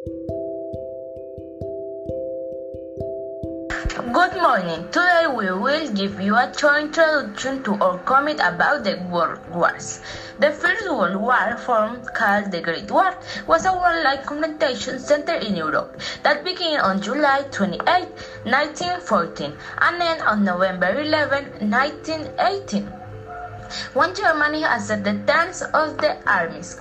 Good 0.00 0.16
morning. 4.40 4.88
Today 4.88 5.26
we 5.28 5.52
will 5.52 5.92
give 5.92 6.18
you 6.18 6.36
a 6.36 6.50
short 6.56 6.80
introduction 6.84 7.62
to 7.64 7.74
our 7.84 7.98
comic 7.98 8.38
about 8.40 8.84
the 8.84 8.96
World 9.10 9.40
Wars. 9.50 10.00
The 10.38 10.52
First 10.52 10.88
World 10.88 11.20
War, 11.20 11.58
formed 11.58 12.06
called 12.14 12.50
the 12.50 12.62
Great 12.62 12.90
War, 12.90 13.14
was 13.46 13.66
a 13.66 13.74
warlike 13.74 14.24
confrontation 14.24 14.98
centered 14.98 15.44
in 15.44 15.54
Europe 15.54 16.00
that 16.22 16.44
began 16.46 16.80
on 16.80 17.02
July 17.02 17.42
28, 17.50 17.84
1914, 18.48 19.52
and 19.82 20.02
ended 20.02 20.26
on 20.26 20.44
November 20.44 20.98
11, 20.98 21.68
1918, 21.70 22.86
when 23.92 24.14
Germany 24.14 24.64
asserted 24.64 25.04
the 25.04 25.18
terms 25.30 25.60
of 25.60 25.98
the 25.98 26.16
armies. 26.26 26.78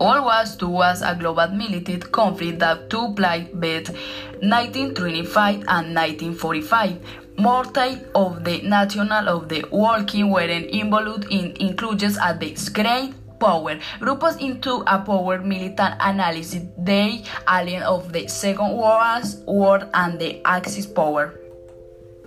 II 0.00 0.68
was 0.68 1.02
a 1.02 1.14
global 1.14 1.48
military 1.48 1.98
conflict 1.98 2.58
that 2.58 2.90
took 2.90 3.16
place 3.16 3.48
between 3.48 3.96
1925 4.42 5.54
and 5.68 5.94
1945. 5.94 6.98
Multi 7.38 7.98
of 8.14 8.44
the 8.44 8.62
national 8.62 9.28
of 9.28 9.48
the 9.48 9.64
working 9.70 10.30
were 10.30 10.40
involved 10.40 11.26
in 11.30 11.52
inclusions 11.60 12.18
at 12.18 12.40
the 12.40 12.56
great 12.72 13.12
power 13.38 13.78
groups 14.00 14.36
into 14.36 14.82
a 14.86 14.98
power 14.98 15.38
military 15.38 15.94
analysis 16.00 16.62
they 16.78 17.22
alien 17.48 17.82
of 17.82 18.12
the 18.12 18.26
Second 18.28 18.72
World 18.72 19.24
War 19.46 19.88
and 19.92 20.18
the 20.18 20.40
Axis 20.44 20.86
power. 20.86 21.34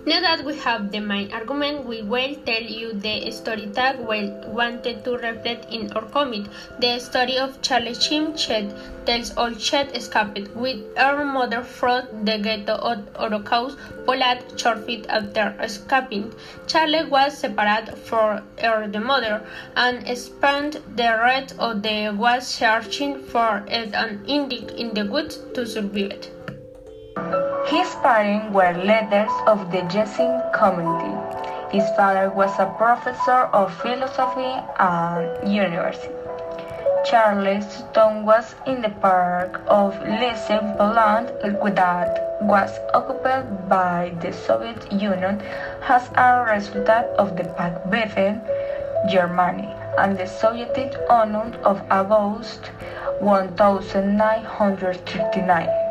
Now 0.06 0.18
that 0.22 0.42
we 0.46 0.56
have 0.56 0.90
the 0.90 1.00
main 1.00 1.30
argument, 1.30 1.84
we 1.84 2.00
will 2.00 2.34
tell 2.46 2.62
you 2.62 2.94
the 2.94 3.30
story 3.30 3.66
that 3.74 3.98
we 3.98 4.30
wanted 4.46 5.04
to 5.04 5.18
reflect 5.18 5.70
in 5.70 5.92
our 5.92 6.06
comic. 6.06 6.46
The 6.78 6.98
story 6.98 7.36
of 7.36 7.60
Charlie 7.60 7.92
Jim 7.92 8.34
Chet 8.34 8.72
tells 9.04 9.36
all 9.36 9.52
Chet 9.52 9.94
escaped 9.94 10.56
with 10.56 10.96
her 10.96 11.22
mother 11.26 11.62
from 11.62 12.24
the 12.24 12.38
ghetto 12.38 12.76
of 12.76 13.14
Holocaust 13.14 13.76
Poland 14.06 14.40
shortly 14.56 15.04
after 15.06 15.54
escaping. 15.60 16.32
Charlie 16.66 17.04
was 17.04 17.36
separated 17.36 17.98
from 17.98 18.42
her 18.56 18.88
mother 19.00 19.42
and 19.76 20.16
spent 20.16 20.80
the 20.96 21.12
rest 21.22 21.54
of 21.58 21.82
the 21.82 22.08
war 22.16 22.40
searching 22.40 23.22
for 23.22 23.64
an 23.68 24.24
indic 24.26 24.74
in 24.76 24.94
the 24.94 25.04
woods 25.04 25.40
to 25.52 25.66
survive. 25.66 26.30
His 27.70 27.94
parents 28.02 28.50
were 28.52 28.72
leaders 28.72 29.30
of 29.46 29.70
the 29.70 29.82
Jesuit 29.82 30.52
community. 30.52 31.14
His 31.70 31.88
father 31.96 32.28
was 32.28 32.50
a 32.58 32.66
professor 32.66 33.46
of 33.54 33.72
philosophy 33.72 34.58
at 34.80 35.46
university. 35.46 36.12
Charles 37.04 37.64
Sutton 37.70 38.26
was 38.26 38.56
in 38.66 38.82
the 38.82 38.88
park 38.88 39.60
of 39.68 39.96
Lisieux, 40.02 40.74
Poland 40.76 41.30
that 41.76 42.38
was 42.42 42.76
occupied 42.92 43.68
by 43.68 44.10
the 44.20 44.32
Soviet 44.32 44.90
Union 44.90 45.40
as 45.86 46.10
a 46.16 46.42
result 46.42 47.06
of 47.22 47.36
the 47.36 47.44
Pact 47.54 47.88
between 47.88 48.40
Germany 49.08 49.72
and 49.96 50.18
the 50.18 50.26
Soviet 50.26 50.74
Union 50.74 51.54
of 51.62 51.80
August 51.88 52.72
1939. 53.20 55.89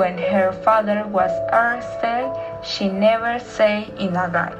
When 0.00 0.16
her 0.16 0.50
father 0.52 1.06
was 1.06 1.30
arrested, 1.52 2.32
she 2.62 2.88
never 2.88 3.38
said 3.38 3.92
in 3.98 4.16
a 4.16 4.28
lie. 4.28 4.56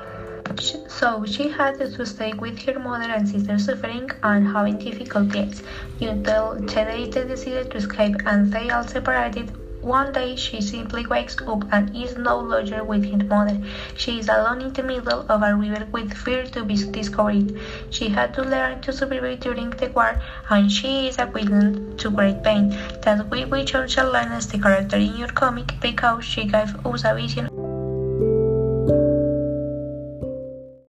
So 0.88 1.24
she 1.24 1.48
had 1.48 1.78
to 1.78 2.04
stay 2.04 2.34
with 2.34 2.58
her 2.66 2.78
mother 2.78 3.10
and 3.10 3.26
sister 3.26 3.58
suffering 3.58 4.10
and 4.22 4.46
having 4.48 4.76
difficulties 4.76 5.62
until 5.98 6.56
Chedate 6.66 7.26
decided 7.26 7.70
to 7.70 7.78
escape 7.78 8.16
and 8.26 8.52
they 8.52 8.68
all 8.70 8.84
separated. 8.84 9.50
One 9.82 10.12
day 10.12 10.36
she 10.36 10.60
simply 10.60 11.06
wakes 11.06 11.36
up 11.46 11.64
and 11.72 11.96
is 11.96 12.16
no 12.16 12.38
longer 12.38 12.84
with 12.84 13.10
her 13.10 13.24
mother. 13.24 13.58
She 13.96 14.18
is 14.18 14.28
alone 14.28 14.60
in 14.62 14.72
the 14.72 14.82
middle 14.82 15.26
of 15.28 15.42
a 15.42 15.54
river 15.54 15.86
with 15.90 16.14
fear 16.14 16.44
to 16.46 16.64
be 16.64 16.76
discovered. 16.76 17.58
She 17.90 18.08
had 18.08 18.32
to 18.34 18.42
learn 18.42 18.80
to 18.82 18.92
survive 18.92 19.40
during 19.40 19.70
the 19.70 19.88
war 19.88 20.20
and 20.48 20.70
she 20.70 21.08
is 21.08 21.18
a 21.18 21.26
witness 21.26 22.02
to 22.02 22.10
great 22.10 22.42
pain. 22.42 22.70
That 23.02 23.28
we 23.28 23.64
chose 23.64 23.94
Shalana 23.94 24.36
as 24.36 24.46
the 24.46 24.58
character 24.58 24.96
in 24.96 25.16
your 25.16 25.28
comic 25.28 25.74
because 25.80 26.24
she 26.24 26.44
gave 26.44 26.86
us 26.86 27.04
a 27.04 27.14
vision 27.14 27.49